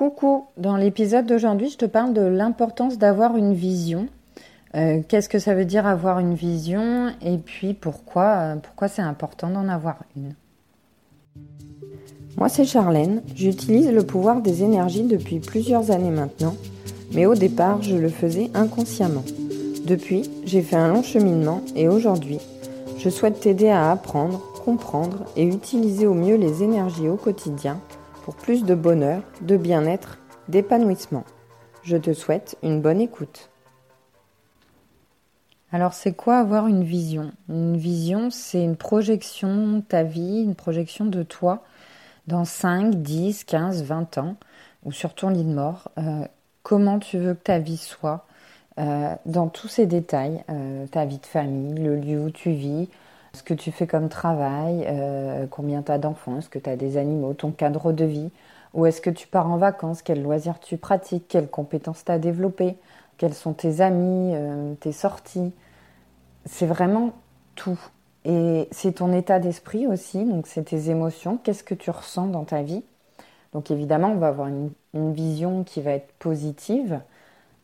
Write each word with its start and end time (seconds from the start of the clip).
Coucou, 0.00 0.46
dans 0.56 0.78
l'épisode 0.78 1.26
d'aujourd'hui, 1.26 1.68
je 1.68 1.76
te 1.76 1.84
parle 1.84 2.14
de 2.14 2.22
l'importance 2.22 2.96
d'avoir 2.96 3.36
une 3.36 3.52
vision. 3.52 4.08
Euh, 4.74 5.02
qu'est-ce 5.06 5.28
que 5.28 5.38
ça 5.38 5.54
veut 5.54 5.66
dire 5.66 5.86
avoir 5.86 6.20
une 6.20 6.32
vision 6.32 7.10
et 7.20 7.36
puis 7.36 7.74
pourquoi, 7.74 8.24
euh, 8.24 8.56
pourquoi 8.56 8.88
c'est 8.88 9.02
important 9.02 9.50
d'en 9.50 9.68
avoir 9.68 9.98
une? 10.16 10.32
Moi, 12.38 12.48
c'est 12.48 12.64
Charlène. 12.64 13.20
J'utilise 13.34 13.92
le 13.92 14.02
pouvoir 14.02 14.40
des 14.40 14.62
énergies 14.62 15.02
depuis 15.02 15.38
plusieurs 15.38 15.90
années 15.90 16.08
maintenant, 16.08 16.56
mais 17.12 17.26
au 17.26 17.34
départ, 17.34 17.82
je 17.82 17.96
le 17.96 18.08
faisais 18.08 18.50
inconsciemment. 18.54 19.24
Depuis, 19.84 20.22
j'ai 20.46 20.62
fait 20.62 20.76
un 20.76 20.88
long 20.88 21.02
cheminement 21.02 21.60
et 21.76 21.88
aujourd'hui, 21.88 22.38
je 22.96 23.10
souhaite 23.10 23.40
t'aider 23.40 23.68
à 23.68 23.90
apprendre, 23.90 24.40
comprendre 24.64 25.26
et 25.36 25.44
utiliser 25.44 26.06
au 26.06 26.14
mieux 26.14 26.36
les 26.36 26.62
énergies 26.62 27.08
au 27.10 27.16
quotidien 27.16 27.78
pour 28.22 28.34
plus 28.34 28.64
de 28.64 28.74
bonheur, 28.74 29.22
de 29.40 29.56
bien-être, 29.56 30.18
d'épanouissement. 30.48 31.24
Je 31.82 31.96
te 31.96 32.12
souhaite 32.12 32.56
une 32.62 32.80
bonne 32.80 33.00
écoute. 33.00 33.50
Alors 35.72 35.94
c'est 35.94 36.12
quoi 36.12 36.38
avoir 36.38 36.66
une 36.66 36.82
vision? 36.82 37.32
Une 37.48 37.76
vision, 37.76 38.30
c'est 38.30 38.62
une 38.62 38.76
projection 38.76 39.78
de 39.78 39.80
ta 39.80 40.02
vie, 40.02 40.42
une 40.42 40.56
projection 40.56 41.04
de 41.06 41.22
toi 41.22 41.62
dans 42.26 42.44
5, 42.44 42.96
10, 42.96 43.44
15, 43.44 43.84
20 43.84 44.18
ans, 44.18 44.36
ou 44.84 44.92
sur 44.92 45.14
ton 45.14 45.30
lit 45.30 45.44
de 45.44 45.52
mort. 45.52 45.90
Euh, 45.98 46.26
comment 46.62 46.98
tu 46.98 47.18
veux 47.18 47.34
que 47.34 47.42
ta 47.42 47.58
vie 47.58 47.76
soit 47.76 48.26
euh, 48.78 49.14
dans 49.26 49.48
tous 49.48 49.68
ces 49.68 49.86
détails, 49.86 50.44
euh, 50.48 50.86
ta 50.86 51.04
vie 51.04 51.18
de 51.18 51.26
famille, 51.26 51.74
le 51.74 51.96
lieu 51.96 52.20
où 52.20 52.30
tu 52.30 52.50
vis, 52.50 52.88
ce 53.32 53.42
que 53.42 53.54
tu 53.54 53.70
fais 53.70 53.86
comme 53.86 54.08
travail, 54.08 54.84
euh, 54.88 55.46
combien 55.50 55.82
tu 55.82 55.92
as 55.92 55.98
d'enfants, 55.98 56.38
est-ce 56.38 56.48
que 56.48 56.58
tu 56.58 56.68
as 56.68 56.76
des 56.76 56.96
animaux, 56.96 57.32
ton 57.34 57.52
cadre 57.52 57.92
de 57.92 58.04
vie, 58.04 58.30
où 58.74 58.86
est-ce 58.86 59.00
que 59.00 59.10
tu 59.10 59.26
pars 59.26 59.50
en 59.50 59.56
vacances, 59.56 60.02
quels 60.02 60.22
loisirs 60.22 60.60
tu 60.60 60.76
pratiques, 60.76 61.26
quelles 61.28 61.48
compétences 61.48 62.04
tu 62.04 62.12
as 62.12 62.18
développées, 62.18 62.76
quels 63.18 63.34
sont 63.34 63.52
tes 63.52 63.80
amis, 63.80 64.32
euh, 64.34 64.74
tes 64.80 64.92
sorties. 64.92 65.52
C'est 66.44 66.66
vraiment 66.66 67.12
tout. 67.54 67.78
Et 68.24 68.68
c'est 68.70 68.92
ton 68.92 69.12
état 69.12 69.38
d'esprit 69.38 69.86
aussi, 69.86 70.24
donc 70.24 70.46
c'est 70.46 70.64
tes 70.64 70.90
émotions, 70.90 71.38
qu'est-ce 71.38 71.64
que 71.64 71.74
tu 71.74 71.90
ressens 71.90 72.26
dans 72.26 72.44
ta 72.44 72.62
vie. 72.62 72.82
Donc 73.52 73.70
évidemment, 73.70 74.12
on 74.12 74.18
va 74.18 74.28
avoir 74.28 74.48
une 74.48 75.12
vision 75.12 75.64
qui 75.64 75.80
va 75.80 75.92
être 75.92 76.12
positive, 76.18 77.00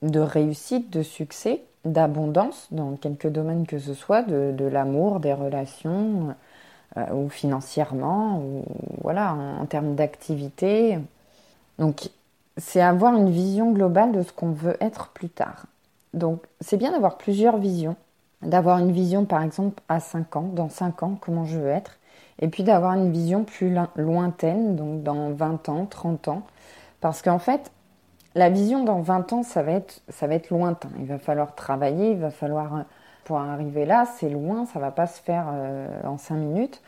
de 0.02 0.20
réussite, 0.20 0.90
de 0.90 1.02
succès, 1.02 1.62
d'abondance 1.86 2.68
dans 2.70 2.96
quelques 2.96 3.28
domaines 3.28 3.66
que 3.66 3.78
ce 3.78 3.94
soit, 3.94 4.22
de, 4.22 4.64
l'amour, 4.64 5.20
des 5.20 5.32
relations, 5.32 6.34
euh, 6.96 7.14
ou 7.14 7.28
financièrement, 7.28 8.38
ou 8.40 8.64
voilà, 9.02 9.34
en, 9.34 9.62
en 9.62 9.66
termes 9.66 9.94
d'activité. 9.94 10.98
Donc, 11.78 12.10
c'est 12.56 12.80
avoir 12.80 13.14
une 13.14 13.30
vision 13.30 13.72
globale 13.72 14.12
de 14.12 14.22
ce 14.22 14.32
qu'on 14.32 14.52
veut 14.52 14.76
être 14.80 15.08
plus 15.08 15.28
tard. 15.28 15.66
Donc, 16.14 16.42
c'est 16.60 16.76
bien 16.78 16.92
d'avoir 16.92 17.18
plusieurs 17.18 17.58
visions, 17.58 17.96
d'avoir 18.42 18.78
une 18.78 18.92
vision 18.92 19.24
par 19.24 19.42
exemple 19.42 19.82
à 19.88 20.00
5 20.00 20.36
ans, 20.36 20.50
dans 20.54 20.68
5 20.68 21.02
ans, 21.02 21.18
comment 21.20 21.44
je 21.44 21.58
veux 21.58 21.68
être, 21.68 21.98
et 22.40 22.48
puis 22.48 22.64
d'avoir 22.64 22.94
une 22.94 23.12
vision 23.12 23.44
plus 23.44 23.74
lointaine, 23.96 24.76
donc 24.76 25.02
dans 25.02 25.30
20 25.30 25.68
ans, 25.68 25.86
30 25.86 26.28
ans, 26.28 26.42
parce 27.00 27.22
qu'en 27.22 27.38
fait, 27.38 27.70
la 28.36 28.50
vision 28.50 28.84
dans 28.84 29.00
20 29.00 29.32
ans, 29.32 29.42
ça 29.42 29.62
va 29.62 29.72
être, 29.72 30.50
lointain. 30.50 30.90
Il 30.98 31.06
va 31.06 31.18
falloir 31.18 31.54
travailler, 31.54 32.10
il 32.10 32.18
va 32.18 32.30
falloir, 32.30 32.84
pour 33.24 33.38
arriver 33.38 33.86
là, 33.86 34.04
c'est 34.04 34.28
loin, 34.28 34.66
ça 34.66 34.78
va 34.78 34.90
pas 34.90 35.06
se 35.06 35.20
faire 35.20 35.46
euh, 35.50 35.88
en 36.04 36.18
5 36.18 36.34
minutes. 36.36 36.82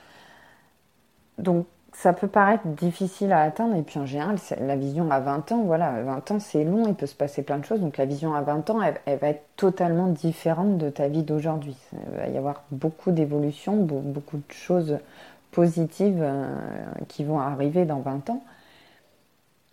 Donc, 1.38 1.66
ça 1.92 2.12
peut 2.12 2.28
paraître 2.28 2.66
difficile 2.66 3.32
à 3.32 3.40
atteindre, 3.40 3.74
et 3.74 3.82
puis 3.82 3.98
en 3.98 4.04
général, 4.04 4.36
la 4.60 4.76
vision 4.76 5.10
à 5.10 5.20
20 5.20 5.52
ans, 5.52 5.62
voilà, 5.62 6.02
20 6.02 6.30
ans 6.32 6.38
c'est 6.38 6.62
long, 6.64 6.86
il 6.86 6.94
peut 6.94 7.06
se 7.06 7.14
passer 7.14 7.42
plein 7.42 7.58
de 7.58 7.64
choses, 7.64 7.80
donc 7.80 7.96
la 7.96 8.04
vision 8.04 8.34
à 8.34 8.42
20 8.42 8.70
ans, 8.70 8.80
elle, 8.82 9.18
va 9.18 9.28
être 9.28 9.44
totalement 9.56 10.06
différente 10.06 10.76
de 10.76 10.90
ta 10.90 11.08
vie 11.08 11.22
d'aujourd'hui. 11.22 11.76
Il 11.92 12.18
va 12.18 12.28
y 12.28 12.36
avoir 12.36 12.62
beaucoup 12.70 13.10
d'évolutions, 13.10 13.76
beaucoup 13.76 14.36
de 14.36 14.52
choses 14.52 14.98
positives 15.50 16.20
euh, 16.20 16.54
qui 17.08 17.24
vont 17.24 17.40
arriver 17.40 17.86
dans 17.86 18.00
20 18.00 18.30
ans. 18.30 18.44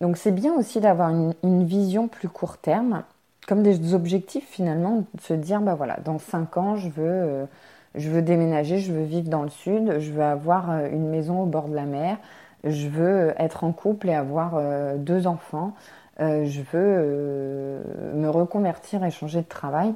Donc 0.02 0.18
c'est 0.18 0.32
bien 0.32 0.54
aussi 0.54 0.80
d'avoir 0.80 1.10
une, 1.10 1.66
vision 1.66 2.08
plus 2.08 2.28
court 2.28 2.58
terme, 2.58 3.04
comme 3.48 3.64
des 3.64 3.94
objectifs 3.94 4.48
finalement, 4.50 5.06
de 5.14 5.22
se 5.22 5.34
dire, 5.34 5.62
bah 5.62 5.76
voilà, 5.76 5.98
dans 6.04 6.20
5 6.20 6.58
ans, 6.58 6.76
je 6.76 6.90
veux, 6.90 6.94
euh, 6.98 7.46
je 7.96 8.10
veux 8.10 8.22
déménager, 8.22 8.80
je 8.80 8.92
veux 8.92 9.04
vivre 9.04 9.30
dans 9.30 9.44
le 9.44 9.50
sud, 9.50 10.00
je 10.00 10.12
veux 10.12 10.24
avoir 10.24 10.70
euh, 10.70 10.90
une 10.92 11.08
maison 11.10 11.44
au 11.44 11.46
bord 11.46 11.70
de 11.70 11.76
la 11.76 11.86
mer, 11.86 12.18
je 12.66 12.88
veux 12.88 13.34
être 13.38 13.64
en 13.64 13.72
couple 13.72 14.10
et 14.10 14.16
avoir 14.16 14.54
euh, 14.56 14.98
deux 14.98 15.28
enfants, 15.28 15.74
je 16.20 16.62
veux 16.72 17.84
me 18.16 18.30
reconvertir 18.30 19.04
et 19.04 19.12
changer 19.12 19.42
de 19.42 19.48
travail. 19.48 19.94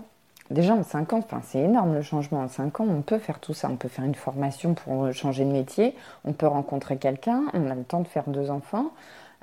Déjà 0.52 0.74
en 0.74 0.84
5 0.84 1.14
ans, 1.14 1.20
enfin, 1.20 1.42
c'est 1.44 1.60
énorme 1.60 1.94
le 1.94 2.02
changement. 2.02 2.42
En 2.42 2.50
5 2.50 2.82
ans, 2.82 2.88
on 2.90 3.02
peut 3.02 3.20
faire 3.20 3.40
tout 3.40 3.54
ça. 3.54 3.70
On 3.72 3.78
peut 3.78 3.88
faire 3.88 4.04
une 4.04 4.16
formation 4.16 4.74
pour 4.74 5.14
changer 5.14 5.46
de 5.46 5.52
métier, 5.52 5.96
on 6.26 6.34
peut 6.34 6.48
rencontrer 6.48 6.98
quelqu'un, 6.98 7.44
on 7.54 7.70
a 7.70 7.76
le 7.76 7.84
temps 7.84 8.02
de 8.02 8.08
faire 8.08 8.26
deux 8.28 8.50
enfants. 8.50 8.92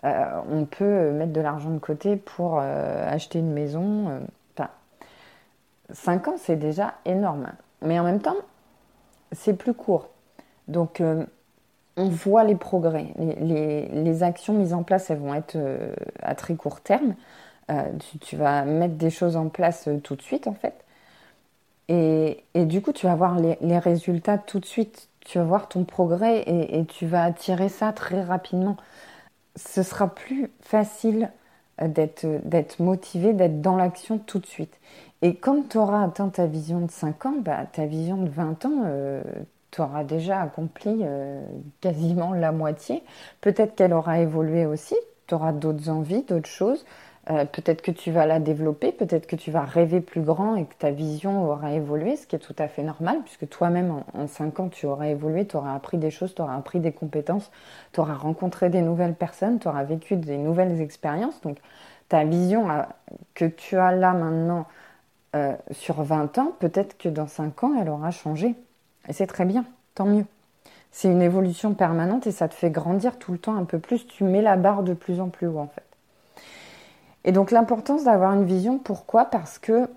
Euh, 0.05 0.41
on 0.51 0.67
peut 0.67 1.11
mettre 1.11 1.33
de 1.33 1.41
l'argent 1.41 1.71
de 1.71 1.79
côté 1.79 2.17
pour 2.17 2.59
euh, 2.61 3.09
acheter 3.09 3.39
une 3.39 3.53
maison. 3.53 4.09
Euh, 4.09 4.21
enfin, 4.57 4.71
5 5.91 6.29
ans, 6.29 6.37
c'est 6.39 6.57
déjà 6.57 6.95
énorme. 7.05 7.49
Mais 7.83 7.99
en 7.99 8.05
même 8.05 8.21
temps, 8.21 8.37
c'est 9.33 9.55
plus 9.55 9.75
court. 9.75 10.11
Donc, 10.69 11.03
on 11.97 12.09
voit 12.09 12.45
les 12.45 12.57
progrès. 12.57 13.09
Les, 13.19 14.23
actions 14.23 14.55
mises 14.55 14.75
en 14.75 14.83
place, 14.83 15.11
elles 15.11 15.19
vont 15.19 15.35
être 15.35 15.57
à 16.23 16.35
très 16.35 16.57
court 16.57 16.81
terme. 16.81 17.15
Tu, 18.21 18.37
vas 18.37 18.65
mettre 18.65 18.95
des 18.95 19.11
choses 19.11 19.37
en 19.37 19.49
place 19.49 19.89
tout 20.03 20.17
de 20.17 20.23
suite, 20.23 20.49
en 20.49 20.55
fait. 20.55 20.75
Et, 21.89 22.43
du 22.55 22.83
coup, 22.83 22.93
tu 22.93 23.07
vas 23.07 23.15
voir 23.15 23.39
les, 23.39 23.79
résultats 23.79 24.39
tout 24.39 24.59
de 24.59 24.67
suite. 24.67 25.09
Tu 25.21 25.39
vas 25.39 25.45
voir 25.45 25.69
ton 25.69 25.85
progrès 25.85 26.39
et, 26.41 26.81
et 26.81 26.85
tu 26.87 27.07
vas 27.07 27.25
attirer 27.25 27.69
ça 27.69 27.93
très 27.93 28.23
rapidement 28.23 28.77
ce 29.57 29.83
sera 29.83 30.15
plus 30.15 30.51
facile 30.61 31.31
euh, 31.83 31.89
d'être 31.89 32.81
motivé, 32.81 33.33
d'être 33.33 33.61
dans 33.61 33.77
l'action 33.77 34.19
tout 34.19 34.39
de 34.39 34.47
suite. 34.47 34.79
Et 35.23 35.35
quand 35.35 35.71
tu 35.71 35.79
auras 35.79 36.05
atteint 36.05 36.29
ta 36.29 36.47
vision 36.47 36.81
de 36.81 36.91
5 36.91 37.27
ans, 37.27 37.35
bah, 37.41 37.65
ta 37.73 37.87
vision 37.87 38.17
de 38.19 38.29
20 38.29 38.65
ans, 38.67 38.83
euh, 38.85 39.23
tu 39.71 39.81
auras 39.81 40.05
déjà 40.05 40.43
accompli 40.43 41.01
euh, 41.03 41.45
quasiment 41.81 42.33
la 42.33 42.53
moitié. 42.53 43.03
Peut-être 43.41 43.75
qu'elle 43.75 43.93
aura 43.93 44.21
évolué 44.21 44.67
aussi, 44.67 44.95
tu 45.27 45.35
auras 45.35 45.53
d'autres 45.53 45.89
envies, 45.89 46.23
d'autres 46.23 46.49
choses. 46.49 46.85
Euh, 47.29 47.45
peut-être 47.45 47.83
que 47.83 47.91
tu 47.91 48.13
vas 48.13 48.25
la 48.25 48.39
développer, 48.39 48.93
peut-être 48.93 49.27
que 49.27 49.35
tu 49.35 49.51
vas 49.51 49.65
rêver 49.65 50.01
plus 50.01 50.21
grand 50.21 50.55
et 50.55 50.65
que 50.65 50.75
ta 50.79 50.93
vision 50.93 51.51
aura 51.51 51.73
évolué, 51.73 52.17
ce 52.17 52.25
qui 52.27 52.37
est 52.37 52.41
tout 52.41 52.55
à 52.59 52.69
fait 52.69 52.85
normal, 52.85 53.19
puisque 53.25 53.49
toi-même, 53.49 54.03
en, 54.15 54.27
5 54.29 54.61
ans, 54.61 54.69
tu 54.69 54.87
auras 54.87 55.09
évolué, 55.09 55.45
tu 55.45 55.57
auras 55.57 55.75
appris 55.75 55.99
des 55.99 56.13
choses, 56.13 56.35
tu 56.37 56.43
auras 56.43 56.57
appris 56.57 56.79
des 56.79 56.93
compétences, 56.93 57.51
tu 57.93 57.99
auras 57.99 58.15
rencontré 58.15 58.71
des 58.71 58.81
nouvelles 58.81 59.15
personnes, 59.15 59.59
tu 59.59 59.67
auras 59.67 59.83
vécu 59.83 60.15
des 60.17 60.39
nouvelles 60.39 60.81
expériences. 60.81 61.41
Donc, 61.41 61.59
ta 62.09 62.25
vision 62.25 62.69
que 63.35 63.47
tu 63.47 63.77
as 63.77 63.91
là 63.93 64.13
maintenant 64.13 64.67
euh, 65.35 65.57
sur 65.73 66.03
20 66.03 66.39
ans, 66.39 66.53
peut-être 66.61 66.97
que 66.97 67.09
dans 67.09 67.27
5 67.27 67.65
ans, 67.65 67.73
elle 67.81 67.89
aura 67.89 68.13
changé. 68.13 68.55
Et 69.09 69.13
c'est 69.13 69.27
très 69.27 69.45
bien, 69.45 69.65
tant 69.97 70.07
mieux. 70.07 70.27
C'est 70.93 71.11
une 71.11 71.23
évolution 71.23 71.75
permanente 71.75 72.27
et 72.29 72.33
ça 72.33 72.49
te 72.49 72.55
fait 72.55 72.71
grandir 72.71 73.19
tout 73.19 73.33
le 73.33 73.39
temps 73.39 73.57
un 73.57 73.65
peu 73.65 73.81
plus. 73.81 74.07
Tu 74.07 74.25
mets 74.25 74.43
la 74.43 74.57
barre 74.57 74.85
de 74.85 74.95
plus 74.95 75.21
en 75.21 75.29
plus 75.29 75.49
haut, 75.49 75.59
en 75.59 75.67
fait. 75.67 75.86
Et 77.27 77.33
donc 77.33 77.51
l'importance 77.51 78.05
d'avoir 78.05 78.33
une 78.33 78.45
vision, 78.45 78.79
pourquoi? 78.79 79.27
Parce 79.27 79.59
que 79.59 79.89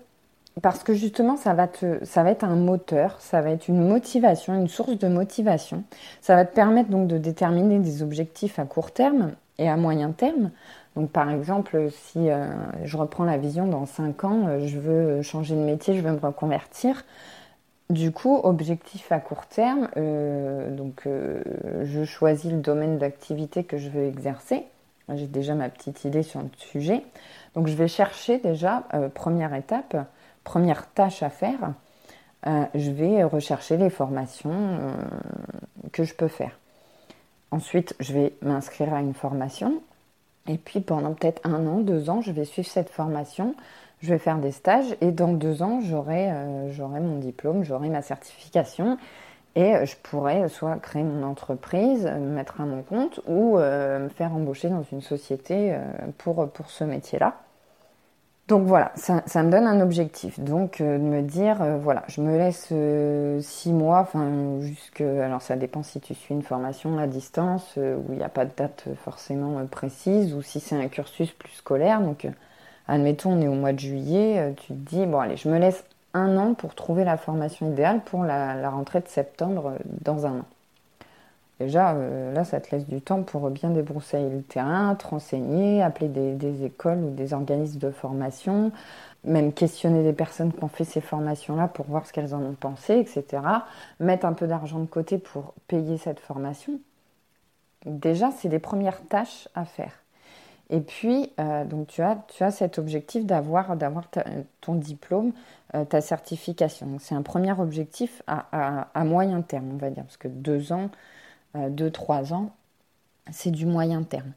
parce 0.62 0.82
que 0.82 0.94
justement 0.94 1.36
ça 1.36 1.54
va 1.54 1.68
te 1.68 2.04
ça 2.04 2.24
va 2.24 2.30
être 2.30 2.44
un 2.44 2.56
moteur, 2.56 3.16
ça 3.20 3.40
va 3.40 3.50
être 3.50 3.68
une 3.68 3.86
motivation, 3.86 4.54
une 4.54 4.68
source 4.68 4.98
de 4.98 5.06
motivation. 5.08 5.84
Ça 6.20 6.34
va 6.34 6.44
te 6.44 6.54
permettre 6.54 6.90
donc 6.90 7.06
de 7.06 7.18
déterminer 7.18 7.78
des 7.78 8.02
objectifs 8.02 8.58
à 8.58 8.64
court 8.64 8.90
terme 8.90 9.32
et 9.58 9.68
à 9.68 9.76
moyen 9.76 10.10
terme. 10.10 10.50
Donc 10.96 11.10
par 11.12 11.30
exemple, 11.30 11.88
si 11.92 12.30
euh, 12.30 12.46
je 12.84 12.96
reprends 12.96 13.24
la 13.24 13.38
vision 13.38 13.68
dans 13.68 13.86
5 13.86 14.24
ans, 14.24 14.48
euh, 14.48 14.66
je 14.66 14.78
veux 14.78 15.22
changer 15.22 15.54
de 15.54 15.60
métier, 15.60 15.94
je 15.94 16.00
veux 16.02 16.10
me 16.10 16.18
reconvertir. 16.18 17.04
Du 17.90 18.12
coup, 18.12 18.40
objectif 18.42 19.10
à 19.12 19.20
court 19.20 19.46
terme, 19.46 19.88
euh, 19.96 20.70
donc 20.70 21.08
je 21.82 22.04
choisis 22.04 22.50
le 22.50 22.58
domaine 22.58 22.98
d'activité 22.98 23.64
que 23.64 23.78
je 23.78 23.88
veux 23.88 24.04
exercer. 24.04 24.64
J'ai 25.16 25.26
déjà 25.26 25.54
ma 25.54 25.68
petite 25.68 26.04
idée 26.04 26.22
sur 26.22 26.40
le 26.40 26.48
sujet. 26.56 27.02
Donc 27.54 27.66
je 27.66 27.74
vais 27.74 27.88
chercher 27.88 28.38
déjà, 28.38 28.84
euh, 28.94 29.08
première 29.08 29.54
étape, 29.54 29.96
première 30.44 30.86
tâche 30.92 31.22
à 31.22 31.30
faire, 31.30 31.72
euh, 32.46 32.64
je 32.74 32.90
vais 32.90 33.22
rechercher 33.24 33.76
les 33.76 33.90
formations 33.90 34.50
euh, 34.52 34.92
que 35.92 36.04
je 36.04 36.14
peux 36.14 36.28
faire. 36.28 36.58
Ensuite, 37.50 37.94
je 38.00 38.12
vais 38.12 38.32
m'inscrire 38.42 38.94
à 38.94 39.00
une 39.00 39.14
formation. 39.14 39.82
Et 40.46 40.56
puis 40.56 40.80
pendant 40.80 41.12
peut-être 41.12 41.40
un 41.44 41.66
an, 41.66 41.80
deux 41.80 42.08
ans, 42.08 42.22
je 42.22 42.32
vais 42.32 42.44
suivre 42.44 42.68
cette 42.68 42.90
formation. 42.90 43.54
Je 44.00 44.08
vais 44.08 44.18
faire 44.18 44.38
des 44.38 44.52
stages 44.52 44.96
et 45.02 45.10
dans 45.10 45.32
deux 45.32 45.62
ans, 45.62 45.80
j'aurai 45.82 46.32
mon 47.00 47.18
diplôme, 47.18 47.64
j'aurai 47.64 47.90
ma 47.90 48.00
certification. 48.00 48.96
Et 49.56 49.84
je 49.84 49.96
pourrais 49.96 50.48
soit 50.48 50.76
créer 50.76 51.02
mon 51.02 51.26
entreprise, 51.26 52.04
me 52.04 52.30
mettre 52.30 52.60
à 52.60 52.64
mon 52.64 52.82
compte 52.82 53.20
ou 53.26 53.56
me 53.58 54.08
faire 54.08 54.32
embaucher 54.32 54.68
dans 54.68 54.84
une 54.92 55.00
société 55.00 55.76
pour, 56.18 56.48
pour 56.50 56.70
ce 56.70 56.84
métier-là. 56.84 57.34
Donc 58.50 58.66
voilà, 58.66 58.90
ça, 58.96 59.22
me 59.44 59.48
donne 59.48 59.68
un 59.68 59.80
objectif. 59.80 60.40
Donc 60.40 60.80
euh, 60.80 60.98
de 60.98 61.04
me 61.04 61.22
dire, 61.22 61.62
euh, 61.62 61.78
voilà, 61.78 62.02
je 62.08 62.20
me 62.20 62.36
laisse 62.36 62.70
euh, 62.72 63.40
six 63.40 63.70
mois, 63.72 64.00
enfin 64.00 64.58
jusque, 64.60 65.02
alors 65.02 65.40
ça 65.40 65.54
dépend 65.54 65.84
si 65.84 66.00
tu 66.00 66.16
suis 66.16 66.34
une 66.34 66.42
formation 66.42 66.98
à 66.98 67.06
distance 67.06 67.76
où 67.76 68.12
il 68.12 68.16
n'y 68.16 68.24
a 68.24 68.28
pas 68.28 68.44
de 68.46 68.50
date 68.56 68.86
forcément 69.04 69.64
précise 69.66 70.34
ou 70.34 70.42
si 70.42 70.58
c'est 70.58 70.74
un 70.74 70.88
cursus 70.88 71.30
plus 71.30 71.52
scolaire. 71.52 72.00
Donc 72.00 72.26
admettons, 72.88 73.34
on 73.34 73.40
est 73.40 73.46
au 73.46 73.54
mois 73.54 73.72
de 73.72 73.78
juillet, 73.78 74.52
tu 74.56 74.68
te 74.68 74.72
dis, 74.72 75.06
bon 75.06 75.20
allez, 75.20 75.36
je 75.36 75.48
me 75.48 75.56
laisse 75.60 75.84
un 76.14 76.36
an 76.36 76.54
pour 76.54 76.74
trouver 76.74 77.04
la 77.04 77.16
formation 77.16 77.70
idéale 77.70 78.00
pour 78.04 78.24
la 78.24 78.70
rentrée 78.70 79.00
de 79.00 79.08
septembre 79.08 79.74
dans 80.02 80.26
un 80.26 80.40
an. 80.40 80.46
Déjà, 81.60 81.92
euh, 81.92 82.32
là, 82.32 82.44
ça 82.44 82.58
te 82.58 82.74
laisse 82.74 82.86
du 82.86 83.02
temps 83.02 83.22
pour 83.22 83.50
bien 83.50 83.68
débroussailler 83.68 84.30
le 84.30 84.42
terrain, 84.42 84.94
te 84.94 85.06
renseigner, 85.06 85.82
appeler 85.82 86.08
des, 86.08 86.64
écoles 86.64 87.00
ou 87.00 87.10
des 87.10 87.34
organismes 87.34 87.78
de 87.78 87.90
formation, 87.90 88.72
même 89.24 89.52
questionner 89.52 90.02
des 90.02 90.14
personnes 90.14 90.54
qui 90.54 90.64
ont 90.64 90.68
fait 90.68 90.84
ces 90.84 91.02
formations-là 91.02 91.68
pour 91.68 91.84
voir 91.84 92.06
ce 92.06 92.14
qu'elles 92.14 92.34
en 92.34 92.40
ont 92.40 92.56
pensé, 92.58 92.94
etc. 92.94 93.42
Mettre 94.00 94.24
un 94.24 94.32
peu 94.32 94.46
d'argent 94.46 94.78
de 94.78 94.86
côté 94.86 95.18
pour 95.18 95.52
payer 95.68 95.98
cette 95.98 96.18
formation. 96.18 96.80
Déjà, 97.84 98.30
c'est 98.30 98.48
les 98.48 98.58
premières 98.58 99.02
tâches 99.08 99.46
à 99.54 99.66
faire. 99.66 99.92
Et 100.70 100.80
puis, 100.80 101.32
euh, 101.40 101.64
donc 101.64 101.88
tu 101.88 102.00
as, 102.00 102.24
tu 102.28 102.44
as 102.44 102.52
cet 102.52 102.78
objectif 102.78 103.26
d'avoir, 103.26 103.76
ton 104.60 104.74
diplôme, 104.76 105.32
euh, 105.74 105.84
ta 105.84 106.00
certification. 106.00 106.98
C'est 107.00 107.16
un 107.16 107.22
premier 107.22 107.52
objectif 107.52 108.22
à, 108.28 108.88
à, 108.94 109.04
moyen 109.04 109.42
terme, 109.42 109.72
on 109.74 109.76
va 109.76 109.90
dire, 109.90 110.04
parce 110.04 110.16
que 110.16 110.28
deux 110.28 110.72
ans, 110.72 110.90
2-3 111.56 112.30
euh, 112.30 112.34
ans, 112.34 112.50
c'est 113.32 113.50
du 113.50 113.66
moyen 113.66 114.04
terme. 114.04 114.32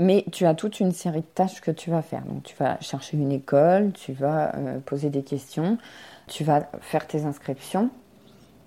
Mais 0.00 0.24
tu 0.32 0.44
as 0.44 0.54
toute 0.54 0.80
une 0.80 0.92
série 0.92 1.20
de 1.20 1.26
tâches 1.26 1.60
que 1.60 1.70
tu 1.70 1.90
vas 1.90 2.02
faire. 2.02 2.24
Donc 2.24 2.42
tu 2.42 2.56
vas 2.56 2.80
chercher 2.80 3.16
une 3.16 3.30
école, 3.30 3.92
tu 3.92 4.12
vas 4.12 4.52
poser 4.86 5.10
des 5.10 5.22
questions, 5.22 5.78
tu 6.26 6.42
vas 6.42 6.68
faire 6.80 7.06
tes 7.06 7.26
inscriptions. 7.26 7.90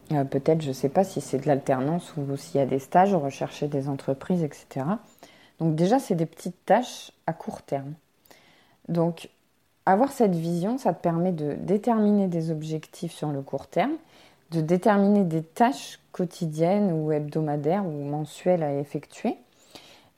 Peut-être, 0.10 0.62
je 0.62 0.68
ne 0.68 0.74
sais 0.74 0.90
pas 0.90 1.04
si 1.04 1.22
c'est 1.22 1.40
de 1.40 1.48
l'alternance 1.48 2.14
ou 2.18 2.38
s'il 2.38 2.60
y 2.60 2.64
a 2.64 2.68
des 2.68 2.78
stages, 2.78 3.16
rechercher 3.16 3.68
des 3.68 3.90
entreprises, 3.90 4.44
etc. 4.44 4.86
Donc 5.60 5.76
déjà, 5.76 6.00
c'est 6.00 6.16
des 6.16 6.26
petites 6.26 6.66
tâches 6.66 7.12
à 7.28 7.34
court 7.34 7.62
terme. 7.62 7.94
Donc 8.90 9.30
avoir 9.86 10.12
cette 10.12 10.36
vision, 10.36 10.78
ça 10.78 10.94
te 10.94 11.02
permet 11.02 11.32
de 11.32 11.54
déterminer 11.54 12.28
des 12.28 12.52
objectifs 12.52 13.14
sur 13.14 13.32
le 13.32 13.42
court 13.42 13.68
terme 13.68 13.98
de 14.54 14.62
déterminer 14.62 15.24
des 15.24 15.42
tâches 15.42 16.00
quotidiennes 16.12 16.92
ou 16.92 17.12
hebdomadaires 17.12 17.86
ou 17.86 18.04
mensuelles 18.04 18.64
à 18.64 18.76
effectuer. 18.76 19.36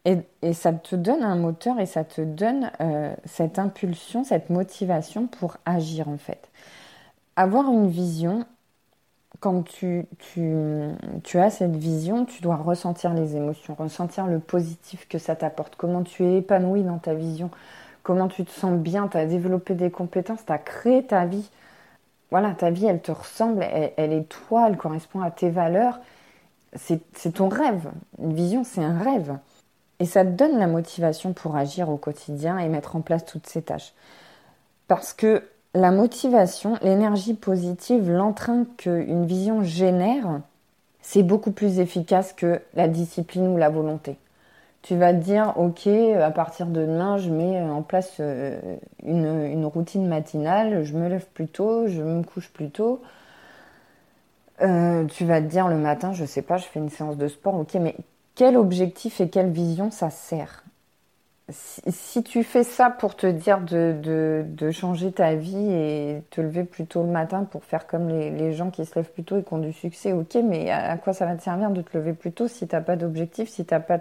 Et, 0.03 0.53
ça 0.53 0.71
te 0.71 0.95
donne 0.95 1.23
un 1.23 1.35
moteur 1.35 1.79
et 1.79 1.87
ça 1.87 2.03
te 2.03 2.21
donne 2.21 2.69
euh, 2.79 3.11
cette 3.25 3.57
impulsion, 3.57 4.23
cette 4.23 4.51
motivation 4.51 5.25
pour 5.25 5.57
agir 5.65 6.09
en 6.09 6.19
fait. 6.19 6.49
Avoir 7.35 7.71
une 7.71 7.87
vision, 7.87 8.45
quand 9.39 9.63
tu, 9.63 10.05
as 11.35 11.49
cette 11.49 11.75
vision, 11.75 12.25
tu 12.25 12.41
dois 12.41 12.55
ressentir 12.55 13.13
les 13.13 13.35
émotions, 13.35 13.75
ressentir 13.75 14.27
le 14.27 14.39
positif 14.39 15.07
que 15.07 15.17
ça 15.17 15.35
t'apporte, 15.35 15.75
comment 15.75 16.03
tu 16.03 16.23
es 16.23 16.37
épanoui 16.37 16.83
dans 16.83 16.97
ta 16.97 17.13
vision, 17.13 17.49
comment 18.03 18.27
tu 18.27 18.45
te 18.45 18.51
sens 18.51 18.77
bien, 18.77 19.07
tu 19.07 19.17
as 19.17 19.25
développé 19.25 19.73
des 19.73 19.91
compétences, 19.91 20.45
tu 20.45 20.51
as 20.51 20.57
créé 20.57 21.05
ta 21.05 21.25
vie 21.25 21.49
voilà, 22.31 22.53
ta 22.53 22.69
vie, 22.69 22.85
elle 22.85 23.01
te 23.01 23.11
ressemble, 23.11 23.63
elle, 23.63 24.13
est 24.13 24.27
toi, 24.27 24.67
elle 24.67 24.77
correspond 24.77 25.21
à 25.21 25.31
tes 25.31 25.49
valeurs. 25.49 25.99
C'est 26.75 27.33
ton 27.33 27.47
rêve. 27.47 27.91
Une 28.19 28.33
vision, 28.33 28.63
c'est 28.63 28.83
un 28.83 28.97
rêve. 28.97 29.37
Et 29.99 30.05
ça 30.05 30.25
te 30.25 30.31
donne 30.31 30.57
la 30.57 30.67
motivation 30.67 31.33
pour 31.33 31.55
agir 31.55 31.89
au 31.89 31.97
quotidien 31.97 32.57
et 32.57 32.67
mettre 32.67 32.95
en 32.95 33.01
place 33.01 33.25
toutes 33.25 33.47
ces 33.47 33.61
tâches. 33.61 33.93
Parce 34.87 35.13
que 35.13 35.47
la 35.75 35.91
motivation, 35.91 36.77
l'énergie 36.81 37.35
positive, 37.35 38.09
l'entrain 38.09 38.65
qu'une 38.77 39.25
vision 39.25 39.61
génère, 39.61 40.41
c'est 41.01 41.23
beaucoup 41.23 41.51
plus 41.51 41.79
efficace 41.79 42.33
que 42.33 42.61
la 42.73 42.87
discipline 42.87 43.47
ou 43.47 43.57
la 43.57 43.69
volonté 43.69 44.17
tu 44.85 44.95
vas 44.95 45.13
te 45.13 45.17
dire, 45.17 45.53
ok, 45.57 45.87
à 45.87 46.29
partir 46.29 46.67
de 46.67 46.81
demain, 46.81 47.17
je 47.17 47.31
mets 47.31 47.59
en 47.59 47.81
place 47.81 48.17
euh, 48.19 48.77
une, 49.03 49.65
routine 49.65 50.07
matinale, 50.07 50.83
je 50.83 50.93
me 50.93 51.09
lève 51.09 51.25
plus 51.33 51.47
tôt, 51.47 51.87
je 51.87 52.03
me 52.03 52.21
couche 52.21 52.49
plus 52.51 52.69
tôt. 52.69 53.01
Euh, 54.61 55.05
tu 55.05 55.25
vas 55.25 55.41
te 55.41 55.47
dire 55.47 55.67
le 55.69 55.77
matin, 55.77 56.13
je 56.13 56.23
sais 56.23 56.43
pas, 56.43 56.57
je 56.57 56.65
fais 56.65 56.79
une 56.79 56.91
séance 56.91 57.17
de 57.17 57.27
sport, 57.27 57.55
ok, 57.55 57.73
mais 57.81 57.95
quel 58.35 58.55
objectif 58.57 59.21
et 59.21 59.29
quelle 59.29 59.49
vision 59.49 59.89
ça 59.89 60.11
sert? 60.11 60.64
Si, 61.49 62.23
tu 62.23 62.43
fais 62.43 62.63
ça 62.63 62.89
pour 62.89 63.15
te 63.15 63.27
dire 63.27 63.61
de, 63.61 64.71
changer 64.71 65.11
ta 65.11 65.35
vie 65.35 65.71
et 65.71 66.23
te 66.31 66.41
lever 66.41 66.63
plus 66.63 66.87
tôt 66.87 67.03
le 67.03 67.09
matin 67.09 67.43
pour 67.43 67.63
faire 67.63 67.85
comme 67.85 68.09
les, 68.09 68.53
gens 68.53 68.71
qui 68.71 68.83
se 68.85 68.95
lèvent 68.95 69.11
plus 69.11 69.23
tôt 69.23 69.37
et 69.37 69.43
qui 69.43 69.53
ont 69.53 69.59
du 69.59 69.71
succès, 69.71 70.11
ok, 70.13 70.35
mais 70.43 70.71
à, 70.71 70.97
quoi 70.97 71.13
ça 71.13 71.25
va 71.27 71.35
te 71.35 71.43
servir 71.43 71.69
de 71.69 71.83
te 71.83 71.95
lever 71.95 72.13
plus 72.13 72.31
tôt 72.31 72.47
si 72.47 72.67
tu 72.67 72.73
n'as 72.75 72.81
pas 72.81 72.95
d'objectif, 72.95 73.47
si 73.49 73.63
tu 73.63 73.73
n'as 73.73 73.79
pas 73.79 73.99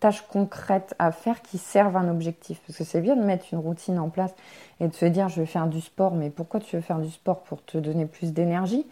tâches 0.00 0.22
concrètes 0.22 0.94
à 0.98 1.12
faire 1.12 1.42
qui 1.42 1.58
servent 1.58 1.96
un 1.96 2.08
objectif? 2.08 2.60
Parce 2.66 2.78
que 2.78 2.84
c'est 2.84 3.00
bien 3.00 3.14
de 3.14 3.22
mettre 3.22 3.46
une 3.52 3.60
routine 3.60 3.98
en 3.98 4.08
place 4.08 4.34
et 4.80 4.88
de 4.88 4.94
se 4.94 5.04
dire 5.06 5.28
je 5.28 5.40
vais 5.40 5.46
faire 5.46 5.68
du 5.68 5.80
sport, 5.80 6.14
mais 6.14 6.30
pourquoi 6.30 6.58
tu 6.58 6.74
veux 6.74 6.82
faire 6.82 6.98
du 6.98 7.10
sport? 7.10 7.42
Pour 7.42 7.64
te 7.64 7.78
donner 7.78 8.06
plus 8.06 8.32
d'énergie? 8.32 8.84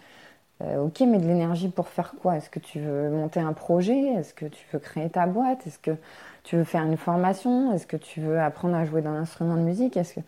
Euh, 0.62 0.84
Ok, 0.84 1.00
mais 1.00 1.18
de 1.18 1.26
l'énergie 1.26 1.68
pour 1.68 1.88
faire 1.88 2.14
quoi? 2.20 2.36
Est-ce 2.36 2.50
que 2.50 2.58
tu 2.58 2.80
veux 2.80 3.10
monter 3.10 3.40
un 3.40 3.52
projet? 3.52 3.98
Est-ce 4.14 4.34
que 4.34 4.46
tu 4.46 4.64
veux 4.72 4.78
créer 4.78 5.10
ta 5.10 5.26
boîte? 5.26 5.66
Est-ce 5.66 5.78
que 5.78 5.96
tu 6.44 6.56
veux 6.56 6.64
faire 6.64 6.84
une 6.84 6.96
formation? 6.96 7.72
Est-ce 7.72 7.86
que 7.86 7.96
tu 7.96 8.20
veux 8.20 8.40
apprendre 8.40 8.76
à 8.76 8.84
jouer 8.84 9.02
d'un 9.02 9.14
instrument 9.14 9.54
de 9.56 9.62
musique? 9.62 9.96
Est-ce 9.96 10.14
que 10.14 10.20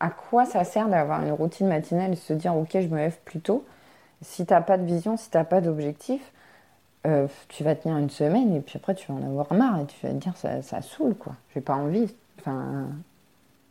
à 0.00 0.10
quoi 0.10 0.44
ça 0.44 0.64
sert 0.64 0.88
d'avoir 0.88 1.22
une 1.24 1.32
routine 1.32 1.68
matinale 1.68 2.12
et 2.12 2.16
se 2.16 2.32
dire 2.32 2.54
ok 2.56 2.70
je 2.74 2.88
me 2.88 2.96
lève 2.96 3.18
plus 3.24 3.40
tôt? 3.40 3.64
Si 4.22 4.46
tu 4.46 4.52
n'as 4.54 4.62
pas 4.62 4.78
de 4.78 4.84
vision, 4.86 5.16
si 5.16 5.30
tu 5.30 5.36
n'as 5.38 5.44
pas 5.44 5.60
d'objectif, 5.60 6.32
euh, 7.06 7.28
tu 7.48 7.64
vas 7.64 7.74
tenir 7.76 7.98
une 7.98 8.10
semaine 8.10 8.54
et 8.54 8.60
puis 8.60 8.78
après 8.78 8.94
tu 8.94 9.10
vas 9.12 9.18
en 9.18 9.24
avoir 9.26 9.52
marre 9.54 9.80
et 9.80 9.86
tu 9.86 9.96
vas 10.06 10.12
te 10.12 10.18
dire 10.18 10.36
ça, 10.36 10.62
ça 10.62 10.82
saoule 10.82 11.14
quoi. 11.16 11.34
J'ai 11.54 11.60
pas 11.60 11.74
envie. 11.76 12.14
Enfin, 12.40 12.88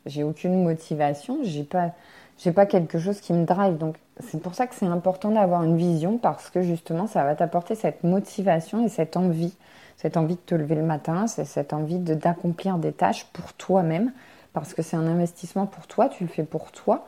j'ai 0.05 0.23
aucune 0.23 0.63
motivation, 0.63 1.39
j'ai 1.43 1.63
pas, 1.63 1.91
j'ai 2.37 2.51
pas 2.51 2.65
quelque 2.65 2.99
chose 2.99 3.19
qui 3.21 3.33
me 3.33 3.45
drive. 3.45 3.77
Donc 3.77 3.97
c'est 4.19 4.41
pour 4.41 4.55
ça 4.55 4.67
que 4.67 4.75
c'est 4.75 4.85
important 4.85 5.31
d'avoir 5.31 5.63
une 5.63 5.77
vision 5.77 6.17
parce 6.17 6.49
que 6.49 6.61
justement 6.61 7.07
ça 7.07 7.23
va 7.23 7.35
t'apporter 7.35 7.75
cette 7.75 8.03
motivation 8.03 8.85
et 8.85 8.89
cette 8.89 9.17
envie, 9.17 9.55
cette 9.97 10.17
envie 10.17 10.35
de 10.35 10.41
te 10.41 10.55
lever 10.55 10.75
le 10.75 10.83
matin, 10.83 11.27
c'est 11.27 11.45
cette 11.45 11.73
envie 11.73 11.99
de 11.99 12.13
d'accomplir 12.13 12.77
des 12.77 12.91
tâches 12.91 13.25
pour 13.33 13.53
toi-même 13.53 14.11
parce 14.53 14.73
que 14.73 14.81
c'est 14.81 14.95
un 14.95 15.07
investissement 15.07 15.65
pour 15.65 15.87
toi, 15.87 16.09
tu 16.09 16.23
le 16.23 16.29
fais 16.29 16.43
pour 16.43 16.71
toi. 16.71 17.05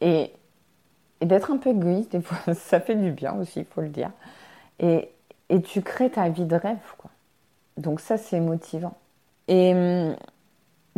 Et, 0.00 0.32
et 1.20 1.26
d'être 1.26 1.50
un 1.50 1.58
peu 1.58 1.70
égoïste, 1.70 2.12
des 2.12 2.22
fois, 2.22 2.54
ça 2.54 2.80
fait 2.80 2.96
du 2.96 3.12
bien 3.12 3.34
aussi, 3.34 3.60
il 3.60 3.66
faut 3.66 3.82
le 3.82 3.90
dire. 3.90 4.10
Et, 4.80 5.10
tu 5.64 5.82
crées 5.82 6.10
ta 6.10 6.28
vie 6.28 6.44
de 6.44 6.54
rêve, 6.54 6.78
quoi. 6.96 7.10
Donc 7.76 8.00
ça, 8.00 8.16
c'est 8.16 8.40
motivant. 8.40 8.96
Et 9.48 9.74
hum, 9.74 10.16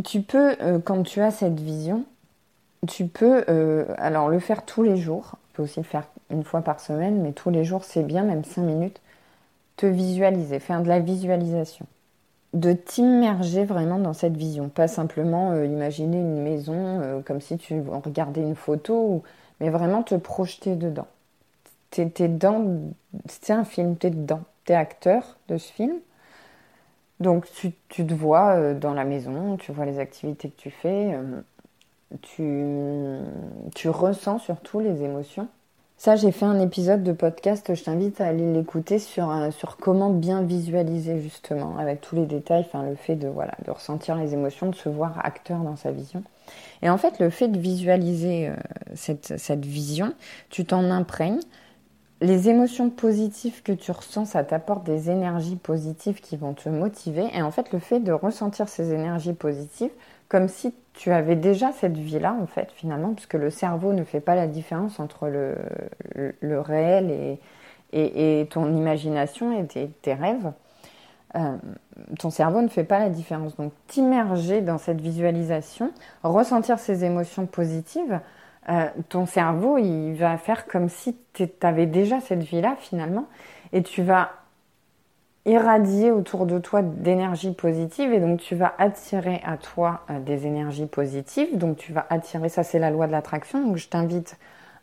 tu 0.03 0.21
peux, 0.21 0.55
euh, 0.61 0.79
quand 0.79 1.03
tu 1.03 1.21
as 1.21 1.31
cette 1.31 1.59
vision, 1.59 2.05
tu 2.87 3.07
peux 3.07 3.43
euh, 3.49 3.85
alors 3.97 4.29
le 4.29 4.39
faire 4.39 4.65
tous 4.65 4.83
les 4.83 4.97
jours. 4.97 5.33
Tu 5.49 5.57
peux 5.57 5.63
aussi 5.63 5.79
le 5.79 5.85
faire 5.85 6.07
une 6.29 6.43
fois 6.43 6.61
par 6.61 6.79
semaine, 6.79 7.21
mais 7.21 7.31
tous 7.31 7.49
les 7.49 7.63
jours, 7.63 7.83
c'est 7.83 8.03
bien, 8.03 8.23
même 8.23 8.43
cinq 8.43 8.63
minutes. 8.63 9.01
Te 9.77 9.85
visualiser, 9.85 10.59
faire 10.59 10.81
de 10.81 10.87
la 10.87 10.99
visualisation. 10.99 11.85
De 12.53 12.73
t'immerger 12.73 13.65
vraiment 13.65 13.97
dans 13.99 14.13
cette 14.13 14.37
vision. 14.37 14.69
Pas 14.69 14.87
simplement 14.87 15.51
euh, 15.51 15.65
imaginer 15.65 16.17
une 16.17 16.41
maison 16.41 17.23
comme 17.25 17.41
si 17.41 17.57
tu 17.57 17.81
regardais 18.05 18.41
une 18.41 18.55
photo, 18.55 19.23
mais 19.59 19.69
vraiment 19.69 20.03
te 20.03 20.15
projeter 20.15 20.75
dedans 20.75 21.07
t'es, 22.01 22.27
dans, 22.27 22.93
c'est 23.27 23.53
un 23.53 23.63
film, 23.63 23.95
t'es 23.97 24.09
dedans, 24.09 24.41
t'es 24.65 24.73
acteur 24.73 25.37
de 25.47 25.57
ce 25.57 25.71
film. 25.71 25.95
Donc 27.19 27.45
tu, 27.51 27.71
te 27.71 28.13
vois 28.13 28.55
euh, 28.55 28.73
dans 28.73 28.93
la 28.93 29.05
maison, 29.05 29.57
tu 29.57 29.71
vois 29.71 29.85
les 29.85 29.99
activités 29.99 30.49
que 30.49 30.59
tu 30.59 30.71
fais, 30.71 31.13
euh, 31.13 31.41
tu, 32.21 33.89
ressens 33.89 34.39
surtout 34.39 34.79
les 34.79 35.03
émotions. 35.03 35.47
Ça, 35.97 36.15
j'ai 36.15 36.31
fait 36.31 36.45
un 36.45 36.59
épisode 36.59 37.03
de 37.03 37.13
podcast, 37.13 37.73
je 37.73 37.83
t'invite 37.83 38.19
à 38.19 38.27
aller 38.27 38.51
l'écouter 38.51 38.99
sur, 38.99 39.31
euh, 39.31 39.51
sur 39.51 39.77
comment 39.77 40.09
bien 40.09 40.41
visualiser 40.41 41.21
justement, 41.21 41.77
avec 41.77 42.01
tous 42.01 42.15
les 42.15 42.25
détails, 42.25 42.65
enfin 42.67 42.83
le 42.83 42.95
fait 42.95 43.15
de, 43.15 43.27
voilà, 43.27 43.53
de 43.65 43.71
ressentir 43.71 44.15
les 44.15 44.33
émotions, 44.33 44.69
de 44.69 44.75
se 44.75 44.89
voir 44.89 45.23
acteur 45.23 45.59
dans 45.59 45.77
sa 45.77 45.91
vision. 45.91 46.23
Et 46.81 46.89
en 46.89 46.97
fait, 46.97 47.19
le 47.19 47.29
fait 47.29 47.47
de 47.47 47.57
visualiser 47.57 48.51
cette, 48.95 49.37
cette 49.37 49.65
vision, 49.65 50.13
tu 50.49 50.65
t'en 50.65 50.91
imprègnes, 50.91 51.39
les 52.23 52.47
émotions 52.47 52.89
positives 52.89 53.61
que 53.63 53.73
tu 53.73 53.91
ressens, 53.91 54.25
ça 54.25 54.45
t'apporte 54.45 54.85
des 54.85 55.09
énergies 55.09 55.57
positives 55.57 56.21
qui 56.21 56.37
vont 56.37 56.53
te 56.53 56.69
motiver. 56.69 57.27
Et 57.33 57.41
en 57.41 57.51
fait, 57.51 57.73
le 57.73 57.79
fait 57.79 57.99
de 57.99 58.13
ressentir 58.13 58.69
ces 58.69 58.93
énergies 58.93 59.33
positives, 59.33 59.91
comme 60.29 60.47
si 60.47 60.73
tu 60.93 61.11
avais 61.11 61.35
déjà 61.35 61.71
cette 61.71 61.97
vie-là, 61.97 62.35
en 62.39 62.45
fait, 62.45 62.71
finalement, 62.71 63.13
puisque 63.13 63.33
le 63.33 63.49
cerveau 63.49 63.93
ne 63.93 64.03
fait 64.03 64.19
pas 64.19 64.35
la 64.35 64.47
différence 64.47 64.99
entre 64.99 65.27
le, 65.27 66.59
réel 66.61 67.09
et, 67.11 68.41
et, 68.41 68.45
ton 68.47 68.73
imagination 68.73 69.57
et 69.59 69.65
tes, 69.65 70.13
rêves. 70.13 70.51
Euh, 71.35 71.57
ton 72.19 72.29
cerveau 72.29 72.61
ne 72.61 72.67
fait 72.67 72.83
pas 72.83 72.99
la 72.99 73.09
différence. 73.09 73.55
Donc, 73.55 73.73
t'immerger 73.87 74.61
dans 74.61 74.77
cette 74.77 75.01
visualisation, 75.01 75.91
ressentir 76.23 76.77
ces 76.77 77.03
émotions 77.05 77.47
positives, 77.47 78.19
euh, 78.69 78.87
ton 79.09 79.25
cerveau, 79.25 79.77
il 79.77 80.13
va 80.13 80.37
faire 80.37 80.67
comme 80.67 80.89
si 80.89 81.17
tu 81.33 81.49
avais 81.61 81.87
déjà 81.87 82.19
cette 82.21 82.43
vie-là 82.43 82.75
finalement, 82.79 83.25
et 83.73 83.81
tu 83.81 84.03
vas 84.03 84.31
irradier 85.45 86.11
autour 86.11 86.45
de 86.45 86.57
toi 86.59 86.81
d'énergie 86.81 87.51
positive, 87.51 88.13
et 88.13 88.19
donc 88.19 88.39
tu 88.39 88.55
vas 88.55 88.73
attirer 88.77 89.41
à 89.45 89.57
toi 89.57 90.01
euh, 90.09 90.19
des 90.19 90.47
énergies 90.47 90.85
positives, 90.85 91.57
donc 91.57 91.77
tu 91.77 91.91
vas 91.91 92.05
attirer, 92.09 92.49
ça 92.49 92.63
c'est 92.63 92.79
la 92.79 92.91
loi 92.91 93.07
de 93.07 93.11
l'attraction, 93.11 93.65
donc 93.65 93.77
je 93.77 93.89
t'invite 93.89 94.37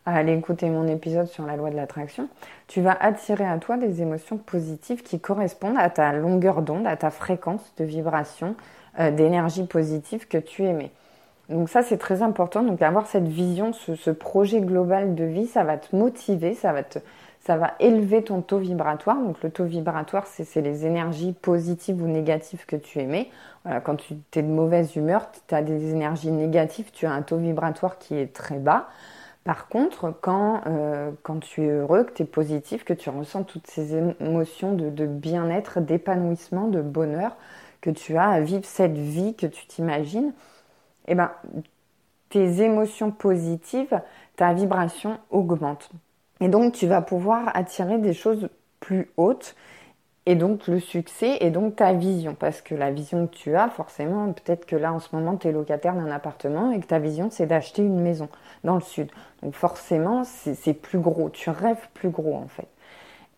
à 0.07 0.17
aller 0.17 0.35
écouter 0.35 0.69
mon 0.69 0.87
épisode 0.87 1.27
sur 1.27 1.47
la 1.47 1.57
loi 1.57 1.71
de 1.71 1.77
l'attraction, 1.77 2.29
tu 2.69 2.81
vas 2.81 2.97
attirer 3.01 3.47
à 3.47 3.59
toi 3.59 3.77
des 3.77 4.03
émotions 4.03 4.37
positives 4.37 5.03
qui 5.03 5.21
correspondent 5.21 5.79
à 5.79 5.89
ta 5.91 6.13
longueur 6.13 6.63
d'onde, 6.63 6.87
à 6.87 6.97
ta 6.97 7.11
fréquence 7.11 7.73
de 7.79 7.85
vibration, 7.85 8.55
euh, 8.99 9.11
d'énergie 9.11 9.65
positive 9.65 10.27
que 10.27 10.39
tu 10.39 10.65
émets. 10.65 10.91
Donc 11.51 11.69
ça, 11.69 11.83
c'est 11.83 11.99
très 11.99 12.23
important. 12.23 12.63
Donc 12.63 12.81
avoir 12.81 13.07
cette 13.07 13.27
vision, 13.27 13.73
ce, 13.73 14.11
projet 14.11 14.61
global 14.61 15.15
de 15.15 15.25
vie, 15.25 15.47
ça 15.47 15.65
va 15.65 15.77
te 15.77 15.95
motiver, 15.95 16.55
ça 16.55 16.73
va, 16.73 16.85
te, 16.85 17.01
ça 17.41 17.57
va 17.57 17.75
élever 17.81 18.23
ton 18.23 18.43
taux 18.43 18.59
vibratoire. 18.59 19.17
Donc 19.17 19.43
le 19.43 19.51
taux 19.51 19.65
vibratoire, 19.65 20.27
c'est 20.27 20.61
les 20.61 20.87
énergies 20.87 21.33
positives 21.33 22.03
ou 22.03 22.07
négatives 22.07 22.67
que 22.67 22.77
tu 22.77 23.01
émets. 23.01 23.31
Quand 23.85 23.97
tu 23.97 24.15
es 24.35 24.43
de 24.43 24.49
mauvaise 24.49 24.97
humeur, 24.97 25.31
tu 25.49 25.55
as 25.55 25.63
des 25.63 25.91
énergies 25.91 26.31
négatives, 26.31 26.91
tu 26.93 27.07
as 27.07 27.13
un 27.13 27.23
taux 27.23 27.37
vibratoire 27.37 27.99
qui 27.99 28.17
est 28.17 28.33
très 28.33 28.59
bas. 28.59 28.89
Par 29.45 29.69
contre, 29.69 30.15
quand, 30.21 30.63
euh, 30.67 31.11
tu 31.41 31.65
es 31.65 31.69
heureux, 31.69 32.05
que 32.05 32.13
tu 32.13 32.23
es 32.23 32.27
positif, 32.27 32.85
que 32.85 32.93
tu 32.93 33.09
ressens 33.09 33.45
toutes 33.45 33.67
ces 33.67 33.97
émotions 33.97 34.75
de, 34.75 34.91
de 34.91 35.07
bien-être, 35.07 35.81
d'épanouissement, 35.81 36.69
de 36.69 36.83
bonheur, 36.83 37.37
que 37.81 37.91
tu 37.91 38.17
as 38.17 38.29
à 38.29 38.41
vivre 38.41 38.65
cette 38.65 38.99
vie 38.99 39.35
que 39.35 39.47
tu 39.47 39.67
t'imagines, 39.67 40.33
eh 41.09 41.15
ben, 41.15 41.31
tes 42.29 42.63
émotions 42.63 43.11
positives, 43.11 44.01
ta 44.37 44.53
vibration 44.53 45.19
augmente. 45.31 45.91
Et 46.41 46.49
donc, 46.49 46.73
tu 46.73 46.87
vas 46.87 47.03
pouvoir 47.03 47.51
attirer 47.55 47.99
des 47.99 48.15
choses 48.15 48.49
plus 48.81 49.11
hautes 49.17 49.55
et 50.27 50.35
donc 50.35 50.67
le 50.69 50.81
succès 50.81 51.39
et 51.41 51.51
donc 51.51 51.77
ta 51.77 51.93
vision. 51.93 52.35
Parce 52.35 52.61
que 52.63 52.75
la 52.75 52.91
vision 52.91 53.27
que 53.27 53.35
tu 53.35 53.57
as, 53.57 53.69
forcément, 53.69 54.33
peut-être 54.33 54.67
que 54.67 54.77
là 54.77 54.93
en 54.93 55.01
ce 55.01 55.15
moment 55.15 55.37
tu 55.37 55.49
es 55.49 55.53
locataire 55.53 55.95
d'un 55.95 56.11
appartement 56.11 56.71
et 56.71 56.81
que 56.81 56.87
ta 56.87 56.99
vision 56.99 57.29
c'est 57.31 57.47
d'acheter 57.47 57.83
une 57.83 58.01
maison 58.01 58.29
dans 58.65 58.75
le 58.75 58.81
sud. 58.81 59.11
Donc 59.43 59.55
forcément 59.55 60.25
c'est 60.25 60.75
plus 60.75 60.99
gros, 60.99 61.31
tu 61.31 61.51
rêves 61.51 61.89
plus 61.95 62.11
gros 62.11 62.37
en 62.37 62.49
fait 62.49 62.69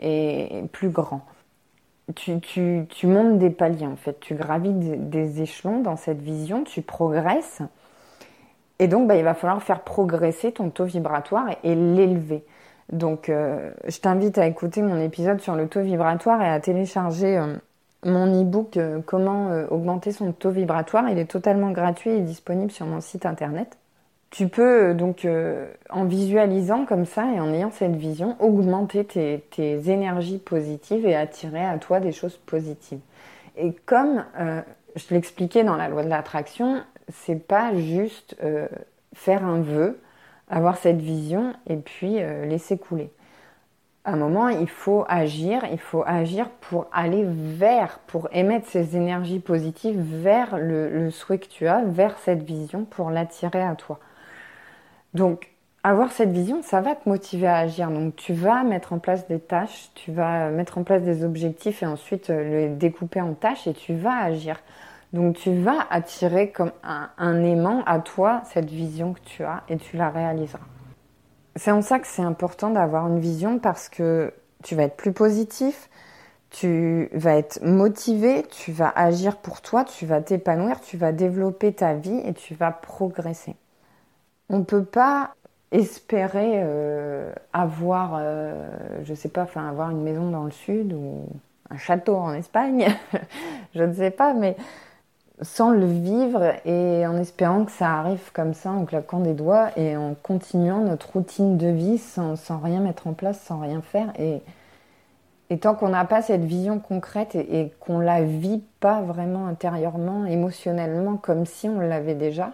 et 0.01 0.65
plus 0.73 0.91
grand 0.91 1.23
tu, 2.15 3.07
montes 3.07 3.39
des 3.39 3.51
paliers 3.51 3.87
en 3.87 3.97
fait, 3.97 4.19
tu 4.21 4.35
gravis 4.35 4.73
des, 4.73 5.43
échelons 5.43 5.81
dans 5.81 5.97
cette 5.97 6.21
vision, 6.21 6.65
tu 6.65 6.83
progresses. 6.83 7.63
Et 8.79 8.89
donc, 8.89 9.07
bah, 9.07 9.17
il 9.17 9.25
va 9.25 9.35
falloir 9.35 9.63
faire 9.63 9.83
progresser 9.83 10.53
ton 10.53 10.71
taux 10.71 10.85
vibratoire 10.85 11.47
et, 11.63 11.75
l'élever. 11.75 12.45
Donc, 12.93 13.31
euh, 13.31 13.71
je 13.89 13.99
t'invite 13.99 14.37
à 14.37 14.47
écouter 14.47 14.83
mon 14.83 15.01
épisode 15.01 15.41
sur 15.41 15.57
le 15.57 15.67
taux 15.67 15.81
vibratoire 15.81 16.43
et 16.43 16.49
à 16.49 16.61
télécharger 16.61 17.39
euh, 17.39 17.57
mon 18.05 18.43
e-book 18.43 18.77
euh, 18.77 19.01
Comment 19.05 19.49
augmenter 19.71 20.13
son 20.13 20.33
taux 20.33 20.51
vibratoire. 20.51 21.09
Il 21.09 21.19
est 21.19 21.31
totalement 21.31 21.71
gratuit 21.71 22.11
et 22.11 22.21
disponible 22.21 22.71
sur 22.71 22.85
mon 22.85 23.01
site 23.01 23.25
internet. 23.25 23.79
Tu 24.29 24.49
peux 24.49 24.95
donc, 24.95 25.29
en 25.91 26.05
visualisant 26.05 26.87
comme 26.87 27.05
ça 27.05 27.27
et 27.35 27.39
en 27.39 27.53
ayant 27.53 27.71
cette 27.71 27.97
vision, 27.97 28.35
augmenter 28.41 29.05
tes, 29.05 29.91
énergies 29.91 30.39
positives 30.39 31.05
et 31.05 31.15
attirer 31.15 31.63
à 31.63 31.77
toi 31.77 32.01
des 32.01 32.13
choses 32.13 32.39
positives. 32.39 33.01
Et 33.59 33.75
comme 33.85 34.25
je 34.97 35.05
l'expliquais 35.11 35.65
dans 35.65 35.77
la 35.77 35.89
loi 35.89 36.03
de 36.03 36.09
l'attraction, 36.09 36.81
c'est 37.11 37.47
pas 37.47 37.75
juste 37.77 38.35
faire 39.13 39.45
un 39.45 39.61
vœu, 39.61 39.99
avoir 40.49 40.77
cette 40.77 41.01
vision 41.01 41.55
et 41.69 41.77
puis 41.77 42.19
laisser 42.47 42.79
couler. 42.79 43.11
À 44.05 44.13
un 44.13 44.17
moment, 44.17 44.49
il 44.49 44.69
faut 44.69 45.05
agir, 45.09 45.65
il 45.71 45.79
faut 45.79 46.03
agir 46.05 46.49
pour 46.61 46.87
aller 46.93 47.25
vers, 47.25 48.01
pour 48.07 48.29
émettre 48.33 48.67
ces 48.67 48.97
énergies 48.97 49.39
positives 49.39 50.01
vers 50.01 50.59
le 50.59 51.11
souhait 51.11 51.39
que 51.39 51.47
tu 51.47 51.69
as, 51.69 51.83
vers 51.85 52.19
cette 52.19 52.43
vision, 52.43 52.85
pour 52.85 53.11
l'attirer 53.11 53.63
à 53.63 53.77
toi. 53.77 54.01
Donc, 55.15 55.53
avoir 55.85 56.13
cette 56.13 56.31
vision, 56.31 56.63
ça 56.63 56.81
va 56.81 56.95
te 56.95 57.09
motiver 57.09 57.49
à 57.49 57.57
agir. 57.57 57.91
Donc, 57.91 58.15
tu 58.17 58.33
vas 58.33 58.63
mettre 58.63 58.93
en 58.93 58.99
place 58.99 59.27
des 59.27 59.41
tâches, 59.41 59.91
tu 59.95 60.13
vas 60.13 60.49
mettre 60.51 60.79
en 60.79 60.85
place 60.85 61.03
des 61.03 61.25
objectifs 61.25 61.83
et 61.83 61.87
ensuite 61.87 62.31
euh, 62.31 62.45
les 62.45 62.69
découper 62.69 63.21
en 63.21 63.35
tâches 63.35 63.67
et 63.67 63.75
tu 63.75 63.95
vas 63.95 64.17
agir. 64.17 64.61
Donc, 65.13 65.37
tu 65.37 65.55
vas 65.55 65.87
attirer 65.91 66.51
comme 66.51 66.73
un, 66.83 67.43
aimant 67.43 67.83
à 67.85 67.99
toi 67.99 68.43
cette 68.45 68.71
vision 68.71 69.13
que 69.13 69.21
tu 69.21 69.45
as 69.45 69.63
et 69.69 69.77
tu 69.77 69.97
la 69.97 70.09
réaliseras. 70.09 70.65
C'est 71.57 71.71
en 71.71 71.83
ça 71.83 71.99
que 71.99 72.07
c'est 72.07 72.23
important 72.23 72.71
d'avoir 72.71 73.07
une 73.09 73.21
vision 73.21 73.59
parce 73.59 73.91
que 73.91 74.33
tu 74.63 74.75
vas 74.75 74.85
être 74.85 74.97
plus 74.97 75.13
positif, 75.13 75.91
tu 76.49 77.11
vas 77.13 77.37
être 77.37 77.61
motivé, 77.63 78.45
tu 78.51 78.73
vas 78.73 78.89
agir 78.89 79.37
pour 79.37 79.61
toi, 79.61 79.85
tu 79.85 80.07
vas 80.07 80.23
t'épanouir, 80.23 80.81
tu 80.81 80.97
vas 80.97 81.13
développer 81.13 81.75
ta 81.75 81.93
vie 81.93 82.23
et 82.25 82.33
tu 82.33 82.55
vas 82.55 82.71
progresser. 82.71 83.55
On 84.49 84.59
ne 84.61 84.65
peut 84.65 84.85
pas 84.85 85.35
espérer 85.73 86.53
euh, 86.57 87.33
avoir, 87.53 88.17
euh, 88.19 88.69
je 89.05 89.15
sais 89.15 89.31
pas, 89.31 89.43
enfin 89.43 89.69
avoir 89.69 89.91
une 89.91 90.03
maison 90.03 90.31
dans 90.31 90.45
le 90.45 90.51
sud 90.51 90.93
ou 90.93 91.27
un 91.71 91.79
château 91.79 92.17
en 92.17 92.35
Espagne, 92.35 92.87
je 93.75 93.83
ne 93.83 93.93
sais 93.95 94.11
pas, 94.11 94.35
mais 94.35 94.57
sans 95.43 95.71
le 95.71 95.87
vivre 95.87 96.55
et 96.65 97.07
en 97.07 97.17
espérant 97.17 97.65
que 97.65 97.73
ça 97.73 97.91
arrive 97.99 98.33
comme 98.33 98.55
ça, 98.55 98.71
en 98.71 98.85
claquant 98.85 99.21
des 99.21 99.35
doigts 99.35 99.71
et 99.77 99.97
en 99.97 100.15
continuant 100.15 100.81
notre 100.81 101.13
routine 101.13 101.57
de 101.57 101.69
vie 101.69 101.99
sans, 101.99 102.37
rien 102.63 102.81
mettre 102.81 103.07
en 103.07 103.13
place, 103.13 103.41
sans 103.41 103.61
rien 103.61 103.83
faire. 103.83 104.13
Et, 104.19 104.43
tant 105.61 105.75
qu'on 105.75 105.91
n'a 105.91 106.07
pas 106.07 106.23
cette 106.23 106.45
vision 106.45 106.79
concrète 106.79 107.35
et, 107.35 107.61
et 107.61 107.73
qu'on 107.79 107.99
la 107.99 108.23
vit 108.23 108.63
pas 108.81 109.03
vraiment 109.03 109.47
intérieurement, 109.47 110.25
émotionnellement, 110.25 111.17
comme 111.17 111.45
si 111.45 111.69
on 111.69 111.79
l'avait 111.79 112.15
déjà, 112.15 112.53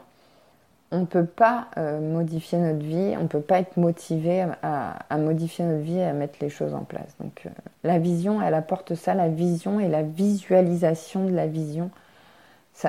on 0.90 1.00
ne 1.00 1.06
peut 1.06 1.26
pas 1.26 1.68
euh, 1.76 2.00
modifier 2.00 2.58
notre 2.58 2.84
vie, 2.84 3.14
on 3.18 3.24
ne 3.24 3.28
peut 3.28 3.40
pas 3.40 3.58
être 3.58 3.76
motivé 3.76 4.46
à, 4.62 5.18
modifier 5.18 5.64
notre 5.64 5.82
vie 5.82 5.98
et 5.98 6.04
à 6.04 6.12
mettre 6.12 6.38
les 6.40 6.48
choses 6.48 6.74
en 6.74 6.84
place. 6.84 7.14
Donc 7.20 7.42
euh, 7.44 7.50
la 7.84 7.98
vision, 7.98 8.40
elle 8.40 8.54
apporte 8.54 8.94
ça, 8.94 9.14
la 9.14 9.28
vision 9.28 9.80
et 9.80 9.88
la 9.88 10.02
visualisation 10.02 11.26
de 11.26 11.32
la 11.32 11.46
vision, 11.46 11.90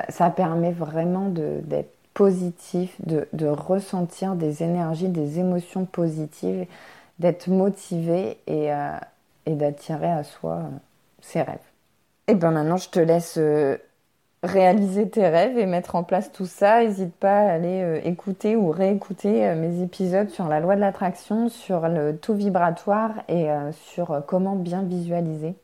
ça, 0.10 0.30
permet 0.30 0.72
vraiment 0.72 1.30
d'être 1.30 1.94
positif, 2.14 2.96
de, 3.06 3.48
ressentir 3.48 4.36
des 4.36 4.64
énergies, 4.64 5.08
des 5.08 5.40
émotions 5.40 5.86
positives, 5.86 6.66
d'être 7.20 7.48
motivé 7.48 8.38
et, 8.48 8.74
euh, 8.74 8.98
d'attirer 9.48 10.12
à 10.12 10.24
soi 10.24 10.62
ses 11.22 11.42
rêves. 11.42 11.58
Et 12.28 12.36
bien 12.36 12.52
maintenant, 12.52 12.78
je 12.78 12.90
te 12.90 13.00
laisse 13.00 13.40
réaliser 14.44 15.10
tes 15.10 15.28
rêves 15.28 15.58
et 15.58 15.66
mettre 15.66 15.96
en 15.96 16.04
place 16.04 16.32
tout 16.32 16.46
ça. 16.46 16.82
N'hésite 16.84 17.14
pas 17.16 17.40
à 17.40 17.52
aller 17.54 17.82
euh, 17.82 18.02
écouter 18.04 18.56
ou 18.56 18.72
réécouter 18.72 19.48
euh, 19.48 19.56
mes 19.56 19.82
épisodes 19.84 20.30
sur 20.30 20.48
la 20.48 20.60
loi 20.60 20.76
de 20.76 20.82
l'attraction, 20.82 21.50
sur 21.50 21.88
le 21.88 22.16
taux 22.18 22.34
vibratoire 22.34 23.12
et 23.28 23.52
euh, 23.52 23.72
sur 23.72 24.24
comment 24.28 24.56
bien 24.56 24.84
visualiser. 24.84 25.56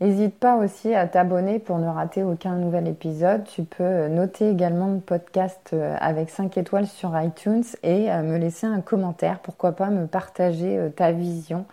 N'hésite 0.00 0.38
pas 0.38 0.56
aussi 0.56 0.94
à 0.94 1.08
t'abonner 1.08 1.58
pour 1.58 1.78
ne 1.78 1.88
rater 1.88 2.22
aucun 2.22 2.54
nouvel 2.54 2.86
épisode. 2.86 3.44
Tu 3.44 3.64
peux 3.64 4.06
noter 4.06 4.48
également 4.48 4.92
le 4.92 5.00
podcast 5.00 5.74
avec 5.98 6.30
5 6.30 6.56
étoiles 6.56 6.86
sur 6.86 7.20
iTunes 7.20 7.64
et 7.82 8.06
me 8.06 8.36
laisser 8.38 8.66
un 8.66 8.80
commentaire. 8.80 9.40
Pourquoi 9.40 9.72
pas 9.72 9.90
me 9.90 10.06
partager 10.06 10.78
ta 10.94 11.10
vision 11.10 11.66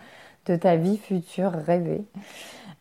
de 0.47 0.55
ta 0.55 0.75
vie 0.75 0.97
future 0.97 1.51
rêvée. 1.51 2.03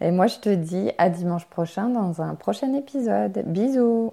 Et 0.00 0.10
moi, 0.10 0.26
je 0.26 0.38
te 0.38 0.48
dis 0.48 0.92
à 0.98 1.08
dimanche 1.08 1.46
prochain 1.46 1.88
dans 1.88 2.20
un 2.22 2.34
prochain 2.34 2.72
épisode. 2.72 3.42
Bisous 3.46 4.12